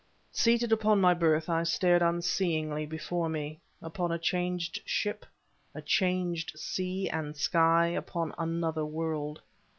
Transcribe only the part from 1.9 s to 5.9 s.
unseeingly before me, upon a changed ship, a